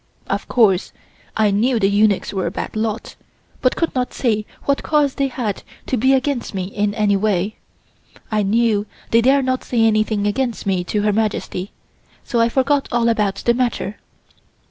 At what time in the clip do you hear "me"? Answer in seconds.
6.55-6.63, 10.65-10.83